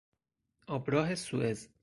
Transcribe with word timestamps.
آبراه 0.67 1.15
سوئز 1.15 1.69